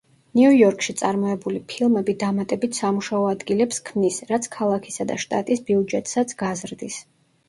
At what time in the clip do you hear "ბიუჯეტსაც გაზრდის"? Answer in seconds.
5.69-6.99